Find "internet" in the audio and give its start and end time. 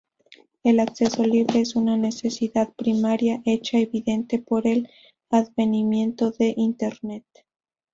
6.57-7.23